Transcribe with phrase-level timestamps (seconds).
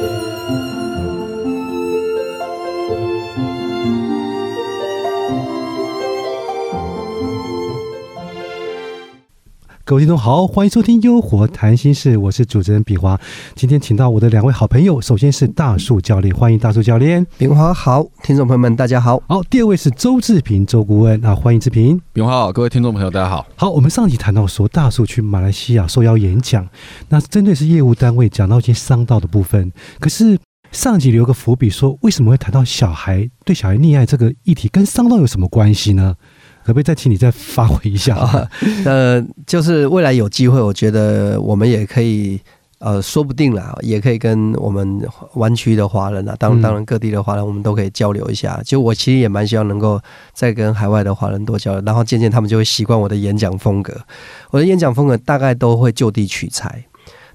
[0.00, 0.79] Música
[9.90, 13.20] 各位听众好，欢迎收听《优活谈心事》，我是主持人比华。
[13.56, 17.26] 今天请到我的两位好朋友，首先是大树教练，欢迎大树教练。
[17.36, 19.20] 炳华好，听众朋友们大家好。
[19.26, 22.00] 好，第二位是周志平，周顾问那，欢迎志平。
[22.12, 23.44] 炳华好，各位听众朋友大家好。
[23.56, 26.68] 好，我们上集谈到说大树去马来西亚受邀演讲，
[27.08, 30.38] 那针对是业务单位讲到一些商道的部分，可是
[30.70, 36.14] 上集留个伏笔，说为什么会谈到小孩对小孩溺爱这个议题，跟商道有什么关系呢？
[36.70, 38.16] 可不可以再请你再发挥一下？
[38.86, 42.40] 呃，就是未来有机会，我觉得我们也可以，
[42.78, 45.00] 呃，说不定啦，也可以跟我们
[45.34, 48.60] 湾区的华人啊，当当然各地的华人，我们都可以交流一下。
[48.64, 50.00] 就我其实也蛮希望能够
[50.32, 53.92] 再跟海外的华人多交流，然后渐渐他们就会习惯我的演讲风格。
[54.52, 56.84] 我的演讲风格大概都会就地取材。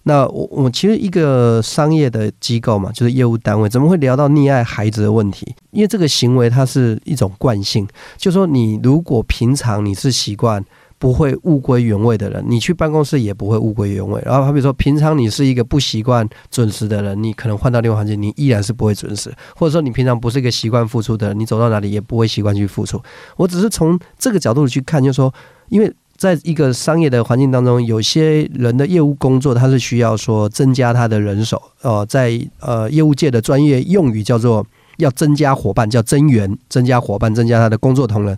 [0.08, 5.56] 那我我其实一个商业的机构嘛，就是业务单位，怎么会聊到溺爱孩子的问题？
[5.72, 10.64] 因为这个行为它是一种惯性，就说你如果平常你是习惯
[11.00, 14.22] 不会物归原位的人，你去办公室也不会物归原位。
[14.24, 19.34] 然后，好比说平常你是一个不习惯准时的人，你可能换到另外环境，你依然是不会准时。
[19.56, 23.02] 或者说你平常不是一个习惯付出的人，你走到哪里也不会习惯去付出。
[23.38, 25.34] 我只是从这个角度去看，就说
[25.70, 25.92] 因为。
[26.18, 31.62] 在一个商业的环境当中，有些人的业务工作，他是需要说增加他的人手。
[31.82, 34.66] 呃，在呃业务界的专业用语叫做
[34.98, 38.38] 要增加伙伴，叫增员，增加伙伴，增加他的工作同仁。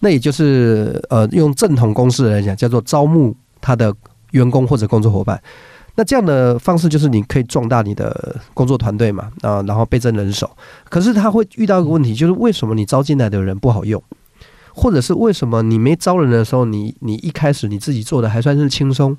[0.00, 3.94] 那也就是呃用正统公式来讲，叫做招募他的
[4.30, 5.38] 员工或者工作伙伴。
[5.96, 10.50] 那这样的方式就是你可以壮大你的工作团队嘛，啊，然后倍增人手。
[10.88, 14.02] 可是他会遇到一个问题，就是为什么你招进来的人不好用？
[14.80, 19.14] 或者是为什么你没招人的时候，你你一开始你自己做的还算是轻松，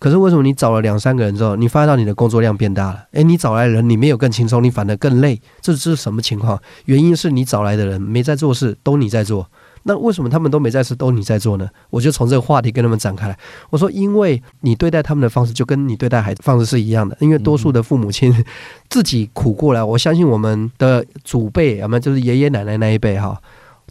[0.00, 3.04] 可是为什么你找了两三个人之后，你发现到你的工作量变大了？
[3.12, 6.60] 诶，你找来人你没有更轻松，你反而更累，这这是什么情况？
[6.86, 9.48] 原因是你找来的人没在做事，都你在做。
[9.84, 11.68] 那为什么他们都没在事，都你在做呢？
[11.90, 13.38] 我就从这个话题跟他们展开来。
[13.70, 17.16] 我说，因为你对待他们的方式就跟你对待孩子方式是一样的。
[17.20, 18.34] 因为多数的父母亲
[18.90, 23.40] 自己苦过来，我相信我们的祖辈，要么就是爷爷奶奶那一辈哈。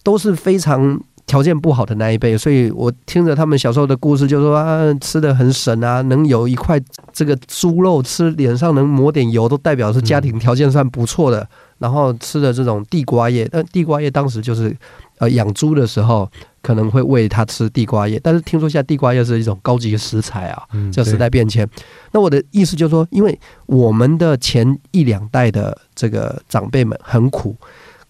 [0.08, 6.80] 都是非常条件不好的那一辈，所以我听着他们小时候的故事，就说啊，吃的很省啊，能有一块
[7.12, 11.46] 这个猪肉吃，脸上能抹点油，都代表是家庭条件算不错的。
[11.80, 14.74] 然后吃的这种地瓜叶，呃，地瓜叶当时就是
[15.18, 16.32] 呃养猪的时候
[16.62, 21.68] 可能会喂它吃地瓜叶，但是听说现在地瓜叶是一种高级食材啊，叫时代变迁。
[22.14, 27.54] 那我的意思就是说，因为我们的前一两代的这个长辈们很苦，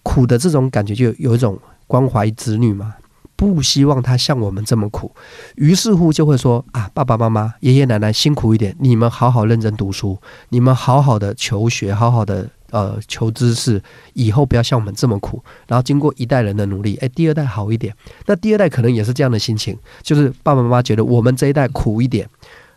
[0.03, 1.57] 苦的这种感觉就有一种。
[1.87, 2.95] 关怀子女嘛，
[3.35, 5.15] 不希望他像我们这么苦，
[5.55, 13.81] 于是乎就会说啊，爸爸妈妈、爷爷奶奶辛苦一点，你们好好认真读书，你们好好的求学，好好的呃求知识，
[14.13, 15.41] 以后不要像我们这么苦。
[15.67, 22.27] 然后经过一代人的努力，哎，第二代好一点，那第二代可能也是这样的心情，就是爸爸妈妈觉得我们这一代苦一点，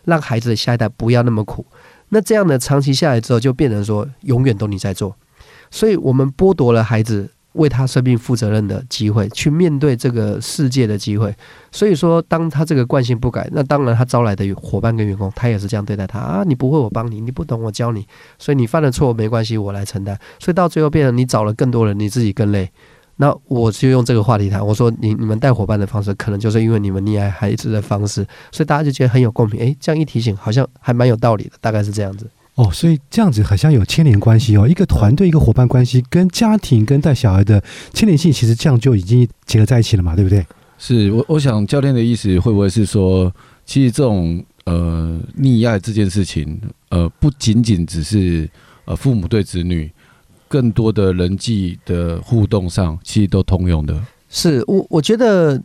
[0.05, 1.65] 让孩子下一代不要那么苦。
[2.11, 5.17] 那这样的长期下来之后，就变成说永远都你在做，
[5.71, 7.31] 所以我们剥夺了孩子。
[7.55, 11.35] 为他生命负责任的机会，去面对这个世界的机会。
[11.73, 16.43] 所以说，当他这个惯性不改，那当然他招来的伙伴跟员工，他也是这样对待他啊！
[16.45, 18.07] 你不会，我帮你；你不懂，我教你。
[18.39, 20.19] 所以你犯了错没关系，我来承担。
[20.39, 22.71] 所以到最后变成你找了更多人，你自己更累。
[23.17, 29.61] 那我就用这个话题谈，我说你你们带伙伴的方式，可能就是因为你们溺爱孩子的方式，所以大家就觉得很有共鸣。
[29.61, 32.27] 诶，这样一提醒，好像还蛮有道理的，大概是这样子。
[32.57, 34.69] 哦，所以这样子好像有牵连关系哦。
[34.69, 37.63] 一个团队、一个伙伴关系，跟家庭、跟带小孩的
[37.95, 40.45] 牵连性，其实这样就已经结合在一起了嘛，对不对？
[40.77, 43.33] 是我，我想教练的意思会不会是说，
[43.65, 46.61] 其实这种呃溺爱这件事情，
[46.91, 48.49] 呃，不仅仅只是
[48.85, 49.91] 呃父母对子女，
[50.49, 53.99] 更多的人际的互动上，其实都通用的。
[54.29, 55.61] 是我，我觉得。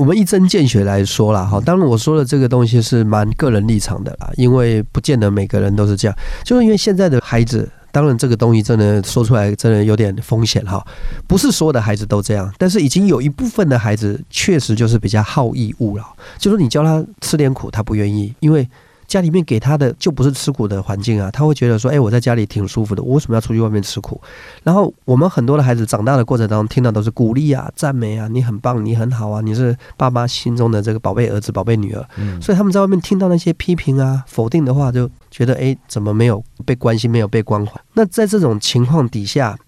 [0.00, 6.16] 我们一针见血来说了哈，当然我说的这个东西是蛮个人立场的啦，因为不见得每个人都是这样。
[6.42, 10.82] 就是因为现在的孩子，当然这个东西真的说出来真的有点风险哈，
[11.28, 16.04] 不是所有的孩子都这样，但是已经有一部分的孩子确实就是比较好逸恶劳，
[16.38, 18.66] 就是你教他吃点苦，他不愿意，因为。
[19.10, 24.20] 家里面给他的就不是吃苦的环境啊，他会觉得说，哎，我在家里挺舒服的，我为什么要出去外面吃苦？
[24.62, 32.08] 然后我们很多的孩子长大的过程当中，听到都是鼓励啊、赞美啊，你很棒，你很好啊，你是爸妈心中的这个宝贝儿子、宝贝女儿。
[32.18, 37.72] 嗯，所以他们在外面听到那些批评啊、否定的话，就觉得，哎，怎么没有被关心，没有被关怀？
[37.94, 39.58] 那在这种情况底下，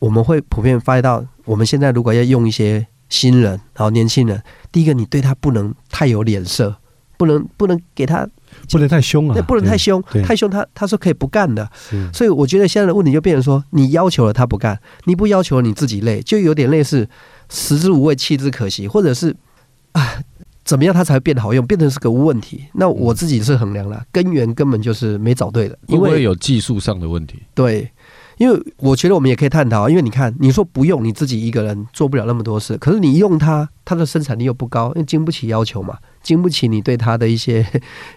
[0.00, 6.76] 我们会普遍发现到，我们现在如果要用一些新人，然后年轻人，第一个，你对他不能太有脸色，
[7.16, 8.28] 不能不能给他。
[8.70, 11.68] 不能太凶啊，那不能太凶，太凶他他说可以不干的。
[12.12, 17.08] 所以我觉得现在的问题就变成说，你要求了他不干，你不要求你自己累，就有点类似
[17.48, 19.36] 食之无味，弃之可惜，或者是
[19.92, 20.22] 啊。
[20.64, 21.66] 怎么样它才会变得好用？
[21.66, 22.64] 变成是个问题。
[22.74, 27.42] 那我自己是衡量了，根源根本就是没找对的，因为有技术上的问题？
[27.52, 27.90] 对，
[28.42, 37.64] 因为我觉得我们也可以探讨，因为你看，你说不用你自己一个人做不了那么多事，可是你用它，它的生产力又不高，因为经不起要求嘛，经不起你对它的一些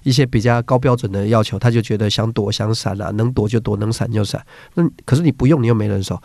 [0.02, 4.44] 一些比较高标准的要求，他就觉得想躲想闪啊，能躲就躲，能闪就闪。
[4.74, 6.20] 那可是你不用，你又没人手，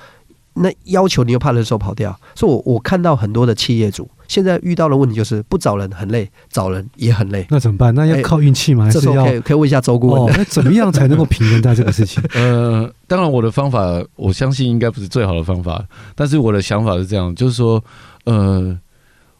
[0.55, 7.45] 那要求你又怕人手跑掉，所以我我看到很多的企业主现在遇到的问题就是不找人很累，找人也很累。
[7.51, 7.93] 那怎么办？
[7.93, 8.85] 那要哎靠运气吗？
[8.85, 12.23] 还是要这时候可以可以问一下周顾问，，哦那怎么样才能够平衡在这个事情？
[12.35, 15.85] 呃，当然我的方法，我相信应该不是最好的方法，
[16.15, 17.83] 但是我的想法是这样，就是说，
[18.23, 18.79] 呃，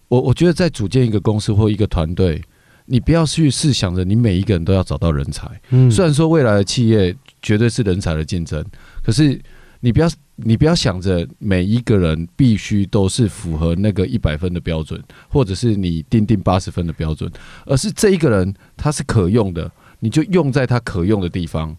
[0.09, 2.43] 我我觉得在组建一个公司或一个团队，
[2.87, 5.49] 你不要去试想着你每一个人都要找到人才。
[5.71, 8.65] 嗯，虽然说未来的企业绝对是人才的竞争，
[9.05, 9.41] 可是
[9.81, 17.31] 你不要你不要想着每一个人必须都是符合那个一百分的标准，或者是你定定八十分的标准，
[17.67, 21.77] 而是这一个人他是可用的，你就用在他可用的地方，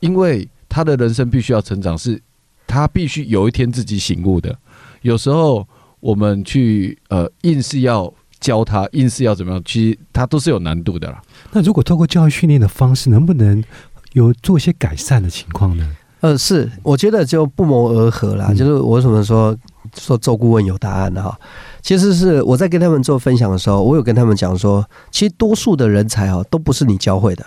[0.00, 2.20] 因为他的人生必须要成长，是
[2.66, 4.58] 他必须有一天自己醒悟的。
[5.02, 5.66] 有时候
[6.00, 11.22] 我们去呃硬是要教他，硬是要怎么样，其实他都是有难度的啦。
[11.52, 13.62] 那如果透过教育训练的方式，能不能
[14.12, 15.96] 有做一些改善的情况呢？
[16.22, 18.46] 呃，是，我觉得就不谋而合啦。
[18.50, 19.56] 嗯就是我为什么说
[19.98, 21.36] 说周顾问有答案的哈？
[21.82, 27.44] 其实是我在跟他们做分享的时候，我有跟他们讲说，其实多数的人才哦，都不是你教会的，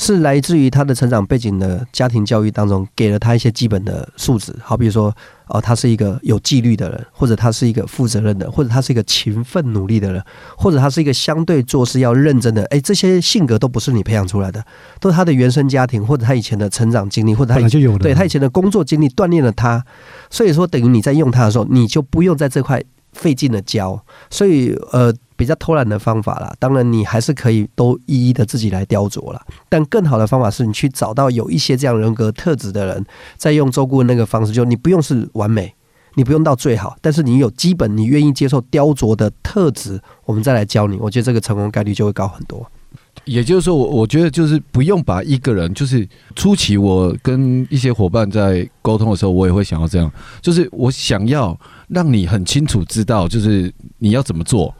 [0.00, 5.12] 是来自于他的成长背景的家庭教育当中，给了他一些基本的素质，好比说，
[5.48, 10.22] 哦，他是一个有纪律的人，或者他是一个负责任的，或者他是一个勤奋努力的人，
[10.56, 14.64] 或者他是一个相对做事要认真的，哎，这些性格都不是你培养出来的，
[15.00, 19.84] 都是他的原生家庭或者他以前的成长经历，或者他以本来就有，对他以前的工作经历锻炼了他，
[20.30, 22.80] 所以说等于你在用他的时候，你就不用在这块
[23.12, 24.00] 费劲的教，
[24.30, 29.40] 所以呃比较偷懒的方法啦，当然你还是可以都一一的自己来雕琢啦。
[29.70, 33.06] 但更好的方法是你去找到有一些这样人格特质的人，
[33.36, 35.72] 再用周顾问那个方式，就你不用是完美。
[36.14, 42.68] 你不用到最好，但是你有基本，你愿意接受雕琢的特质，我们再来教你，我觉得这个成功概率就会高很多。
[43.24, 50.10] 也就是说，我我觉得就是不用把一个人，就是初期我跟一些伙伴在沟通的时候，我也会想要这样，
[50.40, 51.56] 就是我想要
[51.86, 54.74] 让你很清楚知道，就是你要怎么做，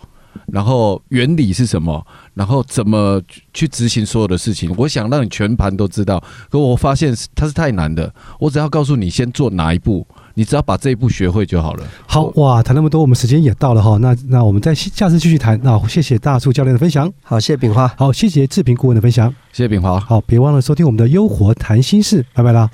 [0.47, 3.21] 然后原理是什么，然后怎么
[3.53, 4.73] 去执行所有的事情。
[4.77, 8.13] 我想让你全盘都知道，可我发现它是太难的。
[8.39, 11.85] 我只要告诉你先做哪一步，你只要把这一步学会就好了。
[12.07, 13.97] 好哇，谈那么多，我们时间也到了哈。
[13.99, 15.59] 那那我们再下次继续谈。
[15.63, 17.89] 那谢谢大树教练的分享，好，谢谢炳华。
[17.97, 19.29] 好，谢谢志平顾问的分享。
[19.53, 19.99] 谢谢炳华。
[20.01, 22.71] 好，别忘了收听我们的优活谈心事，拜拜啦。